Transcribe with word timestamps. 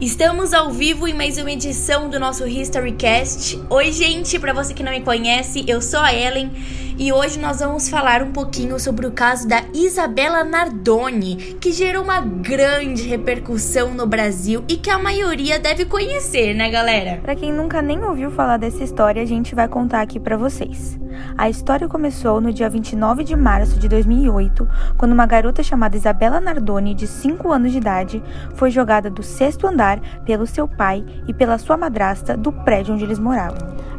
Estamos 0.00 0.54
ao 0.54 0.70
vivo 0.70 1.08
em 1.08 1.12
mais 1.12 1.38
uma 1.38 1.50
edição 1.50 2.08
do 2.08 2.20
nosso 2.20 2.46
Historycast. 2.46 3.60
Oi, 3.68 3.90
gente, 3.90 4.38
para 4.38 4.52
você 4.52 4.72
que 4.72 4.84
não 4.84 4.92
me 4.92 5.00
conhece, 5.00 5.64
eu 5.66 5.82
sou 5.82 5.98
a 5.98 6.14
Ellen 6.14 6.52
e 6.96 7.12
hoje 7.12 7.40
nós 7.40 7.58
vamos 7.58 7.88
falar 7.88 8.22
um 8.22 8.30
pouquinho 8.30 8.78
sobre 8.78 9.08
o 9.08 9.10
caso 9.10 9.48
da 9.48 9.64
Isabela 9.74 10.44
Nardoni, 10.44 11.56
que 11.60 11.72
gerou 11.72 12.04
uma 12.04 12.20
grande 12.20 13.08
repercussão 13.08 13.92
no 13.92 14.06
Brasil 14.06 14.62
e 14.68 14.76
que 14.76 14.88
a 14.88 15.00
maioria 15.00 15.58
deve 15.58 15.84
conhecer, 15.84 16.54
né, 16.54 16.70
galera? 16.70 17.18
Para 17.20 17.34
quem 17.34 17.52
nunca 17.52 17.82
nem 17.82 18.00
ouviu 18.04 18.30
falar 18.30 18.56
dessa 18.56 18.84
história, 18.84 19.20
a 19.20 19.26
gente 19.26 19.52
vai 19.52 19.66
contar 19.66 20.00
aqui 20.00 20.20
para 20.20 20.36
vocês. 20.36 20.96
A 21.36 21.48
história 21.48 21.88
começou 21.88 22.40
no 22.40 22.52
dia 22.52 22.68
29 22.68 23.24
de 23.24 23.36
março 23.36 23.78
de 23.78 23.88
2008, 23.88 24.68
quando 24.96 25.12
uma 25.12 25.26
garota 25.26 25.62
chamada 25.62 25.96
Isabela 25.96 26.40
Nardoni, 26.40 26.94
de 26.94 27.06
5 27.06 27.52
anos 27.52 27.72
de 27.72 27.78
idade, 27.78 28.22
foi 28.54 28.70
jogada 28.70 29.08
do 29.08 29.22
sexto 29.22 29.66
andar 29.66 30.00
pelo 30.24 30.46
seu 30.46 30.66
pai 30.66 31.04
e 31.26 31.34
pela 31.34 31.58
sua 31.58 31.76
madrasta 31.76 32.36
do 32.36 32.52
prédio 32.52 32.94
onde 32.94 33.04
eles 33.04 33.18
moravam. 33.18 33.58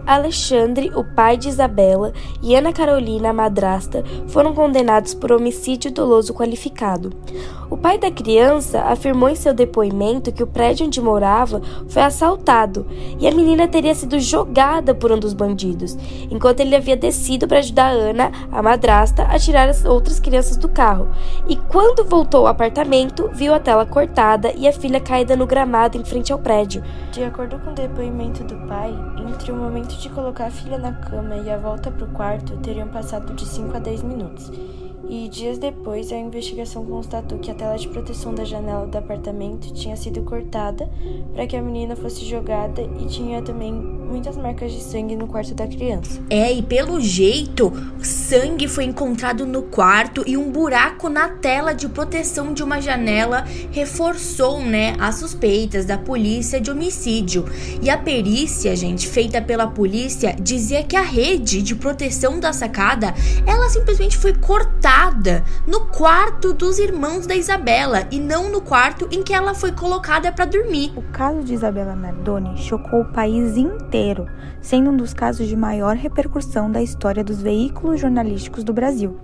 Alexandre, 0.10 0.92
o 0.96 1.04
pai 1.04 1.38
de 1.38 1.50
Isabela, 1.50 2.12
e 2.42 2.56
Ana 2.56 2.74
Carolina, 2.74 3.30
a 3.30 3.34
madrasta, 3.34 4.04
foram 4.28 4.56
condenados 4.56 5.14
por 5.14 5.32
homicídio 5.32 5.92
doloso 5.92 6.34
qualificado. 6.34 7.12
O 7.70 7.78
pai 7.78 8.00
da 8.00 8.10
criança 8.10 8.82
afirmou 8.82 9.30
em 9.30 9.36
seu 9.36 9.54
depoimento 9.54 10.32
que 10.32 10.42
o 10.42 10.48
prédio 10.48 10.88
onde 10.88 11.00
morava 11.00 11.62
foi 11.88 12.02
assaltado 12.02 12.88
e 13.20 13.28
a 13.28 13.32
menina 13.32 13.68
teria 13.68 13.94
sido 13.94 14.20
jogada 14.20 14.96
por 14.96 15.12
um 15.12 15.20
dos 15.20 15.34
bandidos, 15.34 15.96
enquanto 16.32 16.62
ele 16.62 16.76
havia 16.76 16.98
descido 16.98 17.48
para 17.48 17.60
ajudar 17.60 17.92
Ana, 17.92 18.32
a 18.52 18.64
madrasta, 18.64 19.24
a 19.24 19.38
tirar 19.38 19.70
as 19.70 19.86
outras 19.86 20.20
crianças 20.20 20.58
do 20.58 20.68
carro. 20.68 21.10
E 21.48 21.56
quando 21.56 22.04
voltou 22.04 22.42
ao 22.42 22.48
apartamento, 22.48 23.30
viu 23.32 23.54
a 23.54 23.60
tela 23.60 23.86
cortada 23.86 24.52
e 24.58 24.68
a 24.68 24.74
filha 24.74 25.00
caída 25.00 25.36
no 25.36 25.46
gramado 25.46 25.96
em 25.96 26.04
frente 26.04 26.34
ao 26.34 26.40
prédio. 26.40 26.84
De 27.12 27.24
acordo 27.24 27.60
com 27.60 27.70
o 27.70 27.76
depoimento 27.76 28.44
do 28.44 28.56
pai, 28.68 28.92
entre 29.28 29.52
o 29.52 29.56
momento 29.56 29.99
de 30.02 30.10
colocar 30.10 30.46
a 30.48 30.52
filha 30.52 30.78
na 30.78 30.94
cama 30.94 31.36
e 31.36 31.50
a 31.50 31.58
volta 31.58 31.92
para 31.92 32.06
o 32.06 32.12
quarto 32.12 32.56
teriam 32.58 32.88
passado 32.88 33.34
de 33.34 33.46
5 33.46 33.76
a 33.76 33.80
10 33.80 34.04
minutos. 34.04 34.52
E 35.10 35.28
dias 35.28 35.58
depois, 35.58 36.12
a 36.12 36.16
investigação 36.16 36.86
constatou 36.86 37.40
que 37.40 37.50
a 37.50 37.56
tela 37.56 37.76
de 37.76 37.88
proteção 37.88 38.32
da 38.32 38.46
janela 38.46 38.86
do 38.86 38.96
apartamento 38.96 39.74
tinha 39.74 39.96
sido 39.96 40.22
cortada 40.22 40.88
para 41.34 41.48
que 41.48 41.58
a 41.58 41.62
menina 41.64 41.96
fosse 41.96 42.24
jogada 42.24 42.84
e 43.02 43.08
tinha 43.08 43.42
também 43.42 43.74
muitas 43.74 44.38
marcas 44.38 44.72
de 44.72 44.84
sangue 44.84 45.16
no 45.16 45.26
quarto 45.26 45.56
da 45.56 45.66
criança. 45.66 46.22
É, 46.30 46.54
e 46.54 46.62
pelo 46.62 47.02
jeito, 47.02 47.74
sangue 48.04 48.68
foi 48.68 48.84
encontrado 48.84 49.48
no 49.48 49.64
quarto 49.64 50.24
e 50.28 50.38
um 50.38 50.52
buraco 50.52 51.10
na 51.10 51.28
tela 51.30 51.74
de 51.74 51.90
proteção 51.90 52.54
de 52.54 52.62
uma 52.62 52.80
janela 52.80 53.46
reforçou, 53.72 54.60
né, 54.62 54.96
as 55.00 55.16
suspeitas 55.16 55.86
da 55.86 55.98
polícia 55.98 56.62
de 56.62 56.70
homicídio. 56.70 57.46
E 57.82 57.90
a 57.90 57.98
perícia, 57.98 58.76
gente, 58.76 59.08
feita 59.08 59.42
pela 59.42 59.66
polícia, 59.66 60.36
dizia 60.40 60.84
que 60.84 60.96
a 60.96 61.02
rede 61.02 61.64
de 61.64 61.74
proteção 61.74 62.40
da 62.40 62.54
sacada, 62.54 63.12
ela 63.48 63.70
simplesmente 63.70 64.16
foi 64.16 64.34
cortada 64.34 64.99
no 65.66 65.86
quarto 65.86 66.54
dos 66.54 66.78
irmãos 66.78 67.26
da 67.26 67.36
Isabela 67.36 68.06
e 68.12 68.20
não 68.20 68.50
no 68.50 68.62
quarto 68.62 69.08
em 69.10 69.24
que 69.24 69.34
ela 69.34 69.56
foi 69.56 69.72
colocada 69.72 70.32
para 70.32 70.46
dormir. 70.46 70.92
O 70.96 71.02
caso 71.02 71.42
de 71.42 71.54
Isabela 71.54 71.96
Nardoni 71.96 72.58
chocou 72.58 73.02
o 73.02 73.12
país 73.12 73.56
inteiro, 73.56 74.28
sendo 74.62 74.90
um 74.90 74.98
dos 74.98 75.14
casos 75.14 75.48
de 75.48 75.56
maior 75.56 75.96
repercussão 75.96 76.70
da 76.70 76.82
história 76.82 77.24
dos 77.24 77.42
veículos 77.42 78.00
jornalísticos 78.00 78.64
do 78.64 78.74
Brasil. 78.74 79.18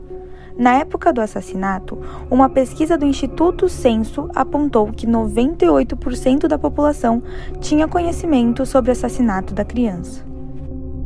Na 0.58 0.76
época 0.76 1.12
do 1.12 1.20
assassinato, 1.20 2.02
uma 2.32 2.50
pesquisa 2.50 2.98
do 2.98 3.06
Instituto 3.06 3.68
Censo 3.68 4.30
apontou 4.34 4.88
que 4.94 5.06
98% 5.06 6.48
da 6.48 6.58
população 6.58 7.22
tinha 7.60 7.88
conhecimento 7.88 8.66
sobre 8.66 8.92
o 8.92 8.94
assassinato 8.94 9.54
da 9.54 9.66
criança. 9.66 10.35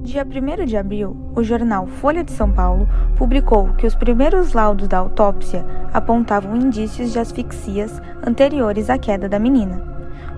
Dia 0.10 0.26
1 0.26 0.66
de 0.66 0.76
abril, 0.76 1.16
o 1.36 1.44
jornal 1.44 1.86
Folha 1.86 2.24
de 2.24 2.32
São 2.32 2.52
Paulo 2.52 2.90
publicou 3.16 3.72
que 3.76 3.86
os 3.86 3.94
primeiros 3.94 4.54
laudos 4.54 4.88
da 4.88 4.98
autópsia 4.98 5.64
apontavam 5.94 6.56
indícios 6.56 7.14
de 7.14 7.20
asfixias 7.20 8.02
anteriores 8.26 8.90
à 8.90 8.98
queda 8.98 9.30
da 9.30 9.38
menina 9.38 9.89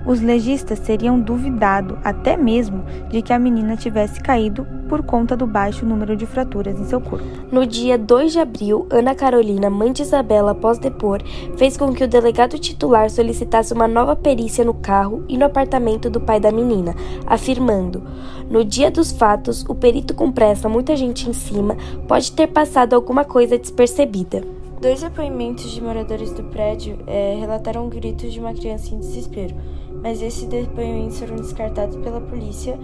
os 0.06 0.22
legistas 0.22 0.80
teriam 0.80 1.20
duvidado 1.20 1.98
até 2.04 2.36
mesmo 2.36 2.84
de 3.10 3.22
que 3.22 3.34
a 3.34 3.40
menina 3.40 3.76
tivesse 3.76 4.20
caído 4.20 4.66
por 4.90 5.04
conta 5.04 5.38
do 5.38 5.48
baixo 5.48 5.86
número 5.86 6.18
de 6.18 6.26
fraturas 6.26 6.78
em 6.80 6.86
seu 6.86 7.00
corpo. 7.00 7.26
No 7.52 7.66
dia 7.66 7.98
2 7.98 8.34
de 8.34 8.40
abril, 8.40 8.88
Ana 8.90 9.16
Carolina, 9.16 9.70
mãe 9.70 9.94
de 9.94 10.02
Isabela, 10.02 10.52
após 10.52 10.78
depor, 10.80 11.22
fez 11.56 11.78
com 11.78 11.94
que 11.94 12.04
o 12.04 12.08
delegado 12.08 12.60
titular 12.60 13.10
solicitasse 13.10 13.74
uma 13.74 13.88
nova 13.88 14.16
perícia 14.16 14.66
no 14.66 14.74
carro 14.74 15.24
e 15.30 15.38
no 15.38 15.46
apartamento 15.46 16.10
do 16.10 16.20
pai 16.20 16.40
da 16.40 16.52
menina, 16.52 16.94
afirmando: 17.26 18.04
No 18.50 18.66
dia 18.66 18.92
dos 18.92 19.12
fatos, 19.12 19.64
o 19.70 19.74
perito 19.74 20.14
com 20.14 20.32
pressa, 20.32 20.68
muita 20.68 20.96
gente 20.96 21.30
em 21.30 21.34
cima, 21.34 21.78
pode 22.08 22.32
ter 22.34 22.48
passado 22.48 22.94
alguma 22.94 23.24
coisa 23.24 23.58
despercebida. 23.58 24.44
Dois 24.82 25.02
depoimentos 25.02 25.70
de 25.72 25.80
moradores 25.80 26.34
do 26.34 26.44
prédio 26.46 26.98
é, 27.06 27.38
relataram 27.40 27.88
gritos 27.88 28.34
de 28.34 28.40
uma 28.40 28.52
criança 28.52 28.94
em 28.94 29.00
desespero 29.00 29.54
mas 30.02 30.22
esses 30.22 30.44
depoimentos 30.48 31.20
foram 31.20 31.36
descartados 31.36 31.96
pela 31.98 32.22
polícia 32.22 32.78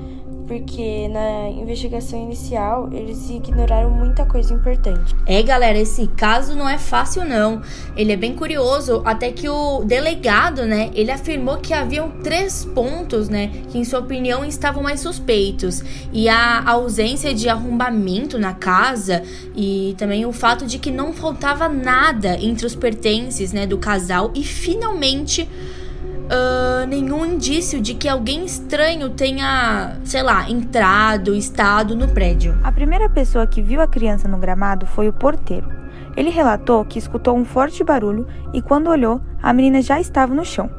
porque 0.48 1.08
na 1.10 1.50
investigação 1.50 2.24
inicial 2.24 2.90
eles 2.92 3.30
ignoraram 3.30 3.92
muita 3.92 4.26
coisa 4.26 4.54
importante. 4.54 5.14
É, 5.26 5.44
galera, 5.44 5.78
esse 5.78 6.08
caso 6.08 6.56
não 6.56 6.68
é 6.68 6.78
fácil 6.78 7.26
não. 7.26 7.62
Ele 7.96 8.14
é 8.14 8.16
bem 8.16 8.34
curioso, 8.34 9.02
até 9.06 9.32
que 9.32 9.48
o 9.50 9.84
delegado, 9.84 10.66
né, 10.66 10.90
ele 10.94 11.12
afirmou 11.12 11.58
que 11.58 11.74
haviam 11.74 12.10
três 12.24 12.64
pontos, 12.64 13.28
né, 13.28 13.52
que 13.70 13.78
em 13.78 13.84
sua 13.84 14.00
opinião 14.00 14.46
estavam 14.46 14.82
mais 14.82 15.02
suspeitos. 15.02 15.84
E 16.14 16.30
a 16.30 16.64
ausência 16.70 17.34
de 17.34 17.50
arrombamento 17.50 18.40
na 18.40 18.54
casa 18.54 19.24
e 19.56 19.96
também 19.98 20.26
o 20.26 20.32
fato 20.32 20.66
de 20.66 20.80
que 20.80 20.90
não 20.90 21.12
faltava 21.12 21.68
nada 21.68 22.38
entre 22.40 22.66
os 22.66 22.76
pertences, 22.76 23.52
né, 23.52 23.68
do 23.68 23.78
casal 23.78 24.32
e 24.34 24.44
finalmente 24.44 25.48
uh, 26.28 26.86
nenhum 26.88 27.26
indício 27.26 27.82
de 27.82 27.94
que 27.94 28.08
alguém 28.08 28.46
estranho 28.46 29.10
tenha, 29.10 29.98
sei 30.04 30.22
lá, 30.22 30.50
entrado, 30.50 31.36
estado 31.36 31.96
no 31.96 32.08
prédio. 32.10 32.58
A 32.64 32.72
primeira 32.72 33.10
pessoa 33.10 33.48
que 33.48 33.62
viu 33.62 33.82
a 33.82 33.88
criança 33.88 34.28
no 34.28 34.38
gramado 34.38 34.86
foi 34.86 35.08
o 35.08 35.14
porteiro. 35.14 35.70
Ele 36.16 36.30
relatou 36.30 36.84
que 36.84 37.00
escutou 37.00 37.38
um 37.38 37.46
forte 37.46 37.84
barulho 37.84 38.28
e, 38.54 38.62
quando 38.62 38.90
olhou, 38.90 39.22
a 39.42 39.54
menina 39.54 39.82
já 39.82 40.00
estava 40.00 40.34
no 40.34 40.44
chão. 40.44 40.70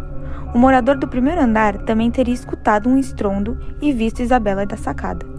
O 0.55 0.59
morador 0.59 0.97
do 0.97 1.07
primeiro 1.07 1.43
andar 1.43 1.79
também 1.79 2.11
teria 2.11 2.35
escutado 2.35 2.89
um 2.89 2.99
estrondo 2.99 3.59
e 3.81 3.93
visto 3.93 4.23
Isabela 4.23 4.67
da 4.67 4.77
sacada. 4.77 5.38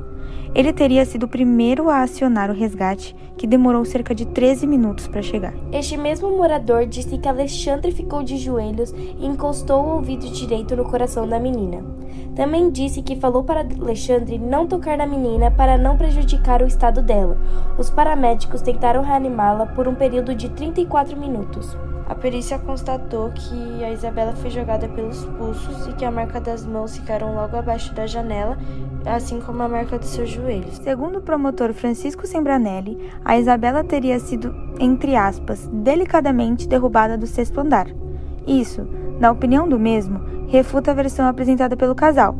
Ele 0.53 0.73
teria 0.73 1.05
sido 1.05 1.23
o 1.23 1.27
primeiro 1.27 1.89
a 1.89 2.01
acionar 2.01 2.49
o 2.49 2.53
resgate, 2.53 3.15
que 3.37 3.45
demorou 3.47 3.85
cerca 3.85 4.15
de 4.15 4.25
13 4.25 4.65
minutos 4.65 5.07
para 5.07 5.21
chegar. 5.21 5.53
Este 5.71 5.95
mesmo 5.95 6.35
morador 6.35 6.85
disse 6.85 7.17
que 7.17 7.27
Alexandre 7.27 7.91
ficou 7.91 8.23
de 8.23 8.37
joelhos 8.37 8.91
e 8.91 9.25
encostou 9.25 9.83
o 9.83 9.95
ouvido 9.95 10.27
direito 10.29 10.75
no 10.75 10.83
coração 10.83 11.27
da 11.27 11.39
menina. 11.39 11.83
Também 12.35 12.69
disse 12.69 13.01
que 13.01 13.15
falou 13.15 13.43
para 13.43 13.65
Alexandre 13.79 14.37
não 14.37 14.65
tocar 14.65 14.97
na 14.97 15.05
menina 15.05 15.51
para 15.51 15.77
não 15.77 15.97
prejudicar 15.97 16.61
o 16.61 16.67
estado 16.67 17.01
dela. 17.01 17.37
Os 17.77 17.89
paramédicos 17.89 18.61
tentaram 18.61 19.03
reanimá-la 19.03 19.65
por 19.67 19.87
um 19.87 19.95
período 19.95 20.33
de 20.33 20.49
34 20.49 21.17
minutos. 21.17 21.77
A 22.09 22.15
perícia 22.15 22.57
constatou 22.57 23.29
que 23.29 23.83
a 23.83 23.91
Isabela 23.91 24.33
foi 24.33 24.49
jogada 24.49 24.89
pelos 24.89 25.23
pulsos 25.25 25.85
e 25.85 25.93
que 25.93 26.03
a 26.03 26.09
marca 26.09 26.41
das 26.41 26.65
mãos 26.65 26.97
ficaram 26.97 27.35
logo 27.35 27.55
abaixo 27.55 27.93
da 27.93 28.07
janela, 28.07 28.57
assim 29.05 29.39
como 29.39 29.61
a 29.61 29.69
marca 29.69 29.99
dos 29.99 30.09
seus 30.09 30.27
joelhos. 30.27 30.77
Segundo 30.77 31.19
o 31.19 31.21
promotor 31.21 31.71
Francisco 31.71 32.25
Sembranelli, 32.25 33.11
a 33.23 33.37
Isabela 33.37 33.83
teria 33.83 34.19
sido, 34.19 34.55
entre 34.79 35.15
aspas, 35.15 35.69
delicadamente 35.71 36.67
derrubada 36.67 37.15
do 37.15 37.27
sexto 37.27 37.59
andar. 37.59 37.85
Isso, 38.47 38.87
na 39.19 39.29
opinião 39.31 39.69
do 39.69 39.77
mesmo, 39.77 40.19
refuta 40.47 40.89
a 40.89 40.95
versão 40.95 41.27
apresentada 41.27 41.77
pelo 41.77 41.93
casal. 41.93 42.35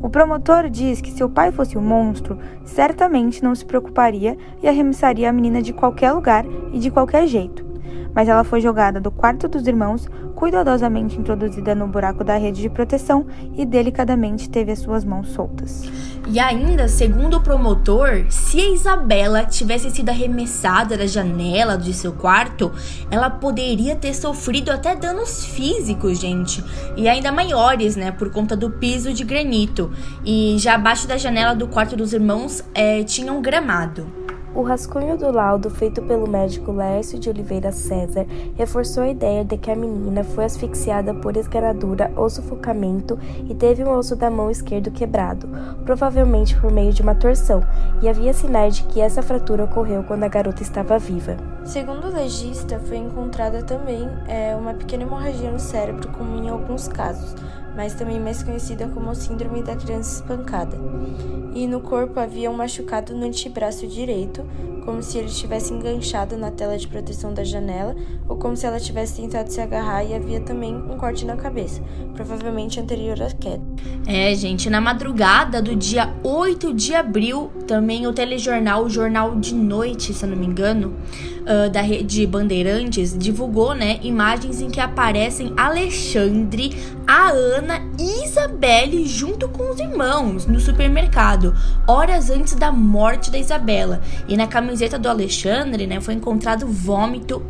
O 0.00 0.08
promotor 0.08 0.70
diz 0.70 1.02
que 1.02 1.12
se 1.12 1.22
o 1.22 1.28
pai 1.28 1.52
fosse 1.52 1.76
um 1.76 1.82
monstro, 1.82 2.38
certamente 2.64 3.44
não 3.44 3.54
se 3.54 3.66
preocuparia 3.66 4.38
e 4.62 4.68
arremessaria 4.68 5.28
a 5.28 5.32
menina 5.32 5.60
de 5.60 5.74
qualquer 5.74 6.12
lugar 6.12 6.46
e 6.72 6.78
de 6.78 6.90
qualquer 6.90 7.26
jeito 7.26 7.73
mas 8.14 8.28
ela 8.28 8.44
foi 8.44 8.60
jogada 8.60 9.00
do 9.00 9.10
quarto 9.10 9.48
dos 9.48 9.66
irmãos, 9.66 10.08
cuidadosamente 10.34 11.18
introduzida 11.18 11.74
no 11.74 11.86
buraco 11.86 12.22
da 12.22 12.36
rede 12.36 12.60
de 12.60 12.68
proteção 12.68 13.26
e 13.56 13.64
delicadamente 13.64 14.48
teve 14.48 14.72
as 14.72 14.78
suas 14.78 15.04
mãos 15.04 15.28
soltas. 15.28 15.90
E 16.26 16.40
ainda, 16.40 16.88
segundo 16.88 17.36
o 17.36 17.40
promotor, 17.40 18.24
se 18.30 18.58
a 18.60 18.70
Isabela 18.70 19.44
tivesse 19.44 19.90
sido 19.90 20.08
arremessada 20.08 20.96
da 20.96 21.06
janela 21.06 21.76
de 21.76 21.92
seu 21.92 22.12
quarto, 22.12 22.72
ela 23.10 23.28
poderia 23.28 23.94
ter 23.94 24.14
sofrido 24.14 24.70
até 24.70 24.96
danos 24.96 25.44
físicos, 25.44 26.18
gente, 26.18 26.64
e 26.96 27.08
ainda 27.08 27.30
maiores, 27.30 27.94
né, 27.94 28.10
por 28.10 28.30
conta 28.30 28.56
do 28.56 28.70
piso 28.70 29.12
de 29.12 29.22
granito. 29.22 29.92
E 30.24 30.56
já 30.58 30.74
abaixo 30.74 31.06
da 31.06 31.18
janela 31.18 31.54
do 31.54 31.68
quarto 31.68 31.94
dos 31.94 32.12
irmãos 32.12 32.64
é, 32.74 33.04
tinha 33.04 33.32
um 33.32 33.42
gramado. 33.42 34.23
O 34.54 34.62
rascunho 34.62 35.18
do 35.18 35.32
laudo 35.32 35.68
feito 35.68 36.00
pelo 36.00 36.28
médico 36.28 36.70
Lércio 36.70 37.18
de 37.18 37.28
Oliveira 37.28 37.72
César 37.72 38.24
reforçou 38.54 39.02
a 39.02 39.08
ideia 39.08 39.44
de 39.44 39.58
que 39.58 39.68
a 39.68 39.74
menina 39.74 40.22
foi 40.22 40.44
asfixiada 40.44 41.12
por 41.12 41.36
esganadura 41.36 42.12
ou 42.14 42.30
sufocamento 42.30 43.18
e 43.50 43.54
teve 43.54 43.82
um 43.82 43.90
osso 43.90 44.14
da 44.14 44.30
mão 44.30 44.52
esquerdo 44.52 44.92
quebrado, 44.92 45.48
provavelmente 45.84 46.56
por 46.60 46.70
meio 46.70 46.92
de 46.92 47.02
uma 47.02 47.16
torção, 47.16 47.64
e 48.00 48.08
havia 48.08 48.32
sinais 48.32 48.76
de 48.76 48.84
que 48.84 49.00
essa 49.00 49.22
fratura 49.22 49.64
ocorreu 49.64 50.04
quando 50.04 50.22
a 50.22 50.28
garota 50.28 50.62
estava 50.62 51.00
viva. 51.00 51.36
Segundo 51.64 52.06
o 52.06 52.14
legista, 52.14 52.78
foi 52.78 52.98
encontrada 52.98 53.60
também 53.64 54.08
é, 54.28 54.54
uma 54.54 54.74
pequena 54.74 55.02
hemorragia 55.02 55.50
no 55.50 55.58
cérebro, 55.58 56.10
como 56.10 56.40
em 56.40 56.48
alguns 56.48 56.86
casos, 56.86 57.34
mas 57.74 57.94
também 57.94 58.20
mais 58.20 58.42
conhecida 58.42 58.88
como 58.88 59.14
Síndrome 59.14 59.62
da 59.62 59.76
Criança 59.76 60.20
Espancada. 60.20 60.76
E 61.54 61.66
no 61.66 61.80
corpo 61.80 62.18
havia 62.18 62.50
um 62.50 62.56
machucado 62.56 63.14
no 63.14 63.26
antebraço 63.26 63.86
direito, 63.86 64.44
como 64.84 65.02
se 65.02 65.18
ele 65.18 65.28
estivesse 65.28 65.72
enganchado 65.72 66.36
na 66.36 66.50
tela 66.50 66.76
de 66.76 66.86
proteção 66.86 67.32
da 67.32 67.42
janela, 67.42 67.96
ou 68.28 68.36
como 68.36 68.56
se 68.56 68.66
ela 68.66 68.78
tivesse 68.78 69.20
tentado 69.20 69.50
se 69.50 69.60
agarrar 69.60 70.04
e 70.04 70.14
havia 70.14 70.40
também 70.40 70.74
um 70.74 70.96
corte 70.98 71.24
na 71.24 71.36
cabeça, 71.36 71.82
provavelmente 72.14 72.78
anterior 72.78 73.20
à 73.22 73.30
queda. 73.30 73.62
É, 74.06 74.34
gente, 74.34 74.68
na 74.68 74.80
madrugada 74.80 75.62
do 75.62 75.74
dia 75.74 76.12
8 76.22 76.74
de 76.74 76.94
abril, 76.94 77.50
também 77.66 78.06
o 78.06 78.12
telejornal, 78.12 78.84
o 78.84 78.90
Jornal 78.90 79.36
de 79.36 79.54
Noite, 79.54 80.12
se 80.12 80.24
eu 80.24 80.28
não 80.28 80.36
me 80.36 80.46
engano, 80.46 80.94
uh, 81.44 81.70
da 81.70 81.80
rede 81.80 82.26
Bandeirantes, 82.26 83.16
divulgou, 83.16 83.74
né, 83.74 83.98
imagens 84.02 84.60
em 84.60 84.68
que 84.68 84.80
aparecem 84.80 85.52
Alexandre, 85.56 86.76
a 87.06 87.30
Ana 87.30 87.63
e 87.98 88.24
Isabelle 88.24 89.06
junto 89.06 89.48
com 89.48 89.70
os 89.70 89.80
irmãos 89.80 90.46
no 90.46 90.60
supermercado, 90.60 91.54
horas 91.86 92.30
antes 92.30 92.54
da 92.54 92.70
morte 92.70 93.30
da 93.30 93.38
Isabela. 93.38 94.00
E 94.28 94.36
na 94.36 94.46
camiseta 94.46 94.98
do 94.98 95.08
Alexandre, 95.08 95.86
né, 95.86 96.00
foi 96.00 96.14
encontrado 96.14 96.66
vômito 96.66 97.42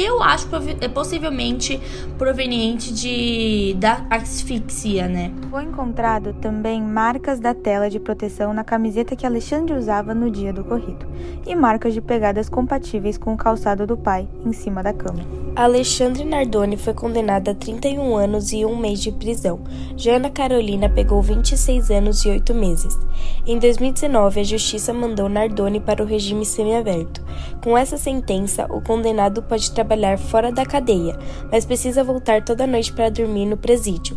eu 0.00 0.22
acho 0.22 0.48
é 0.80 0.88
possivelmente 0.88 1.80
proveniente 2.18 2.92
de 2.92 3.74
da 3.78 4.04
asfixia, 4.10 5.08
né? 5.08 5.32
Foi 5.50 5.64
encontrado 5.64 6.32
também 6.34 6.82
marcas 6.82 7.40
da 7.40 7.54
tela 7.54 7.88
de 7.88 7.98
proteção 7.98 8.52
na 8.52 8.64
camiseta 8.64 9.16
que 9.16 9.26
Alexandre 9.26 9.74
usava 9.74 10.14
no 10.14 10.30
dia 10.30 10.52
do 10.52 10.62
ocorrido 10.62 11.06
e 11.46 11.54
marcas 11.54 11.94
de 11.94 12.00
pegadas 12.00 12.48
compatíveis 12.48 13.18
com 13.18 13.34
o 13.34 13.36
calçado 13.36 13.86
do 13.86 13.96
pai 13.96 14.28
em 14.44 14.52
cima 14.52 14.82
da 14.82 14.92
cama. 14.92 15.20
Alexandre 15.56 16.24
Nardoni 16.24 16.76
foi 16.76 16.94
condenada 16.94 17.50
a 17.50 17.54
31 17.54 18.16
anos 18.16 18.52
e 18.52 18.64
um 18.64 18.76
mês 18.76 19.00
de 19.02 19.10
prisão. 19.10 19.60
Jana 19.96 20.30
Carolina 20.30 20.88
pegou 20.88 21.20
26 21.20 21.90
anos 21.90 22.24
e 22.24 22.28
8 22.30 22.54
meses. 22.54 22.96
Em 23.44 23.58
2019, 23.58 24.40
a 24.40 24.44
justiça 24.44 24.94
mandou 24.94 25.28
Nardoni 25.28 25.80
para 25.80 26.02
o 26.02 26.06
regime 26.06 26.46
semiaberto. 26.46 27.20
Com 27.62 27.76
essa 27.76 27.98
sentença, 27.98 28.66
o 28.70 28.80
condenado 28.80 29.42
pode 29.42 29.72
trabalhar 29.72 29.89
fora 30.16 30.52
da 30.52 30.64
cadeia, 30.64 31.18
mas 31.50 31.64
precisa 31.64 32.04
voltar 32.04 32.44
toda 32.44 32.66
noite 32.66 32.92
para 32.92 33.10
dormir 33.10 33.46
no 33.46 33.56
presídio. 33.56 34.16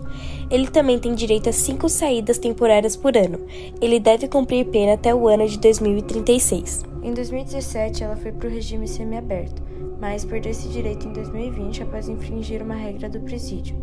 Ele 0.50 0.68
também 0.68 1.00
tem 1.00 1.16
direito 1.16 1.50
a 1.50 1.52
cinco 1.52 1.90
saídas 1.90 2.38
temporárias 2.38 2.96
por 2.96 3.18
ano. 3.18 3.40
Ele 3.82 4.00
deve 4.00 4.28
cumprir 4.28 4.66
pena 4.66 4.94
até 4.94 5.14
o 5.14 5.28
ano 5.28 5.48
de 5.48 5.58
2036. 5.58 6.84
Em 7.02 7.14
2017, 7.14 8.04
ela 8.04 8.16
foi 8.16 8.32
para 8.32 8.48
o 8.48 8.52
regime 8.52 8.88
semiaberto, 8.88 9.62
mas 10.00 10.24
perdeu 10.24 10.52
esse 10.52 10.70
direito 10.70 11.08
em 11.08 11.14
2020 11.14 11.84
após 11.84 12.08
infringir 12.08 12.62
uma 12.62 12.76
regra 12.76 13.10
do 13.10 13.20
presídio. 13.20 13.76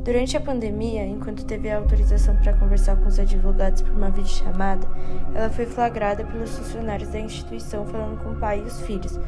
Durante 0.00 0.36
a 0.36 0.40
pandemia, 0.40 1.04
enquanto 1.04 1.44
teve 1.44 1.70
a 1.70 1.76
autorização 1.76 2.34
para 2.36 2.54
conversar 2.54 2.96
com 2.96 3.08
os 3.08 3.18
advogados 3.18 3.82
por 3.82 3.92
uma 3.92 4.10
videochamada, 4.10 4.88
ela 5.34 5.50
foi 5.50 5.66
flagrada 5.66 6.24
pelos 6.24 6.56
funcionários 6.56 7.10
da 7.10 7.20
instituição 7.20 7.84
falando 7.86 8.22
com 8.22 8.30
o 8.30 8.36
pai 8.36 8.60
e 8.60 8.62
os 8.62 8.80
filhos, 8.82 9.18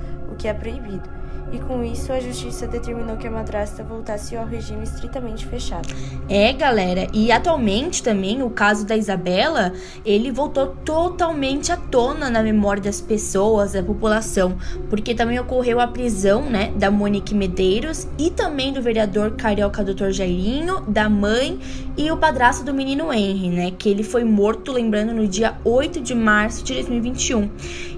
que 0.40 0.48
é 0.48 0.54
proibido 0.54 1.20
e 1.52 1.58
com 1.58 1.82
isso 1.82 2.12
a 2.12 2.20
justiça 2.20 2.66
determinou 2.66 3.16
que 3.16 3.26
a 3.26 3.30
madrasta 3.30 3.82
voltasse 3.82 4.36
ao 4.36 4.46
regime 4.46 4.84
estritamente 4.84 5.46
fechado. 5.46 5.88
É, 6.28 6.52
galera, 6.52 7.08
e 7.12 7.32
atualmente 7.32 8.02
também 8.02 8.42
o 8.42 8.50
caso 8.50 8.86
da 8.86 8.96
Isabela, 8.96 9.72
ele 10.04 10.30
voltou 10.30 10.68
totalmente 10.84 11.72
à 11.72 11.76
tona 11.76 12.30
na 12.30 12.42
memória 12.42 12.82
das 12.82 13.00
pessoas, 13.00 13.72
da 13.72 13.82
população, 13.82 14.56
porque 14.88 15.14
também 15.14 15.38
ocorreu 15.40 15.80
a 15.80 15.86
prisão, 15.86 16.42
né, 16.42 16.72
da 16.76 16.90
Monique 16.90 17.34
Medeiros 17.34 18.06
e 18.18 18.30
também 18.30 18.72
do 18.72 18.80
vereador 18.80 19.32
carioca 19.32 19.82
Dr. 19.82 20.10
Jairinho, 20.10 20.80
da 20.82 21.08
mãe 21.08 21.58
e 21.96 22.10
o 22.10 22.16
padrasto 22.16 22.64
do 22.64 22.72
menino 22.72 23.12
Henry, 23.12 23.48
né, 23.48 23.72
que 23.76 23.88
ele 23.88 24.04
foi 24.04 24.22
morto, 24.22 24.72
lembrando, 24.72 25.12
no 25.12 25.26
dia 25.26 25.56
8 25.64 26.00
de 26.00 26.14
março 26.14 26.62
de 26.62 26.74
2021. 26.74 27.50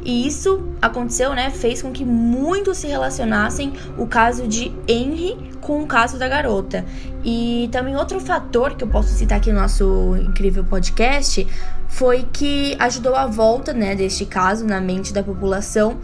E 0.04 0.26
isso 0.26 0.62
aconteceu, 0.80 1.32
né, 1.34 1.50
fez 1.50 1.82
com 1.82 1.92
que 1.92 2.04
muitos 2.32 2.78
se 2.78 2.86
relacionassem 2.86 3.12
relacionassem 3.32 3.72
o 3.96 4.06
caso 4.06 4.46
de 4.46 4.72
Henry 4.88 5.52
com 5.60 5.82
o 5.82 5.86
caso 5.86 6.18
da 6.18 6.28
garota. 6.28 6.84
E 7.24 7.68
também 7.70 7.96
outro 7.96 8.18
fator 8.20 8.74
que 8.74 8.84
eu 8.84 8.88
posso 8.88 9.08
citar 9.10 9.38
aqui 9.38 9.52
no 9.52 9.60
nosso 9.60 10.16
incrível 10.16 10.64
podcast 10.64 11.46
foi 11.88 12.26
que 12.32 12.74
ajudou 12.78 13.14
a 13.14 13.26
volta, 13.26 13.72
né, 13.72 13.94
deste 13.94 14.24
caso 14.24 14.64
na 14.66 14.80
mente 14.80 15.12
da 15.12 15.22
população 15.22 15.98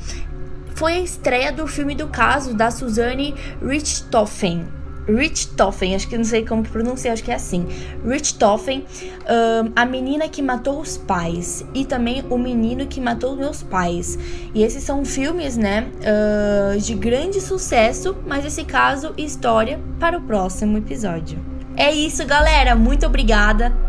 foi 0.78 0.92
a 0.92 1.00
estreia 1.00 1.50
do 1.50 1.66
filme 1.66 1.92
do 1.92 2.06
caso 2.06 2.54
da 2.54 2.70
Suzanne 2.70 3.34
Richthofen, 3.60 4.64
Richthofen, 5.08 5.94
acho 5.94 6.08
que 6.08 6.16
não 6.16 6.24
sei 6.24 6.44
como 6.44 6.62
que 6.62 6.70
pronuncia, 6.70 7.12
acho 7.12 7.24
que 7.24 7.30
é 7.30 7.34
assim. 7.34 7.66
Richthofen, 8.06 8.84
um, 9.24 9.72
a 9.74 9.84
menina 9.84 10.28
que 10.28 10.42
matou 10.42 10.80
os 10.80 10.96
pais 10.96 11.64
e 11.74 11.84
também 11.84 12.24
o 12.28 12.36
menino 12.36 12.86
que 12.86 13.00
matou 13.00 13.34
meus 13.36 13.62
pais. 13.62 14.18
E 14.54 14.62
esses 14.62 14.82
são 14.82 15.04
filmes, 15.04 15.56
né, 15.56 15.86
uh, 15.98 16.78
de 16.78 16.94
grande 16.94 17.40
sucesso, 17.40 18.16
mas 18.26 18.44
esse 18.44 18.64
caso, 18.64 19.14
história 19.16 19.80
para 19.98 20.18
o 20.18 20.20
próximo 20.20 20.76
episódio. 20.78 21.38
É 21.76 21.92
isso, 21.92 22.26
galera. 22.26 22.74
Muito 22.74 23.06
obrigada 23.06 23.87